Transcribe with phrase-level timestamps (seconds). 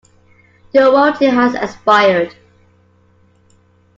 [0.73, 2.35] Your warranty has expired.